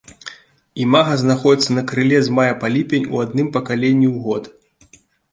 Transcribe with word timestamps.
Імага 0.83 1.17
знаходзяцца 1.23 1.75
на 1.75 1.83
крыле 1.91 2.21
з 2.27 2.33
мая 2.37 2.53
па 2.63 2.71
ліпень 2.77 3.05
у 3.17 3.21
адным 3.25 3.47
пакаленні 3.59 4.07
ў 4.09 4.23
год. 4.25 4.43